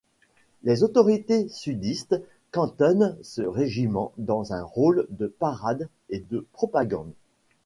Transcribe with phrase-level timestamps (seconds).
[0.63, 2.19] Les autorités sudistes
[2.51, 7.13] cantonnent ce régiment dans un rôle de parade et de propagande.